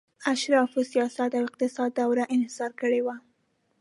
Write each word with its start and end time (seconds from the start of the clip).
اشرافو 0.31 0.79
سیاست 0.91 1.31
او 1.37 1.43
اقتصاد 1.47 1.89
دواړه 1.99 2.23
انحصار 2.35 2.71
کړي 2.81 2.99
وو 3.03 3.15